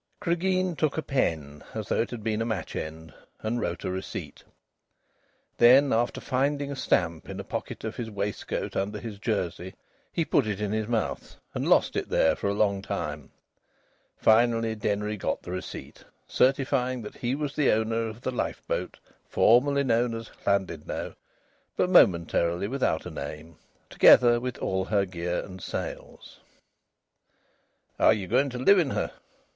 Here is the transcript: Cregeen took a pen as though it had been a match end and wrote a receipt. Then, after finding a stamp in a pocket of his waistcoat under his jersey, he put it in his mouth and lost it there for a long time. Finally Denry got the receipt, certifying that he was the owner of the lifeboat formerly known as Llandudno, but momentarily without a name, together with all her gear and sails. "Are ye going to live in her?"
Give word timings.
Cregeen 0.19 0.75
took 0.75 0.97
a 0.97 1.03
pen 1.03 1.63
as 1.75 1.87
though 1.89 2.01
it 2.01 2.09
had 2.09 2.23
been 2.23 2.41
a 2.41 2.43
match 2.45 2.75
end 2.75 3.13
and 3.41 3.61
wrote 3.61 3.83
a 3.83 3.91
receipt. 3.91 4.43
Then, 5.59 5.93
after 5.93 6.19
finding 6.19 6.71
a 6.71 6.75
stamp 6.75 7.29
in 7.29 7.39
a 7.39 7.43
pocket 7.43 7.83
of 7.83 7.97
his 7.97 8.09
waistcoat 8.09 8.75
under 8.75 8.97
his 8.99 9.19
jersey, 9.19 9.75
he 10.11 10.25
put 10.25 10.47
it 10.47 10.59
in 10.59 10.71
his 10.71 10.87
mouth 10.87 11.35
and 11.53 11.69
lost 11.69 11.95
it 11.95 12.09
there 12.09 12.35
for 12.35 12.47
a 12.47 12.55
long 12.55 12.81
time. 12.81 13.29
Finally 14.17 14.73
Denry 14.73 15.17
got 15.17 15.43
the 15.43 15.51
receipt, 15.51 16.03
certifying 16.25 17.03
that 17.03 17.17
he 17.17 17.35
was 17.35 17.55
the 17.55 17.71
owner 17.71 18.07
of 18.07 18.21
the 18.21 18.31
lifeboat 18.31 18.97
formerly 19.29 19.83
known 19.83 20.15
as 20.15 20.31
Llandudno, 20.47 21.13
but 21.77 21.91
momentarily 21.91 22.67
without 22.67 23.05
a 23.05 23.11
name, 23.11 23.55
together 23.87 24.39
with 24.39 24.57
all 24.57 24.85
her 24.85 25.05
gear 25.05 25.41
and 25.45 25.61
sails. 25.61 26.39
"Are 27.99 28.13
ye 28.13 28.25
going 28.25 28.49
to 28.49 28.57
live 28.57 28.79
in 28.79 28.89
her?" 28.89 29.11